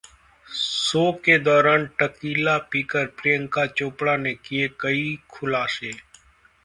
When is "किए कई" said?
4.35-5.15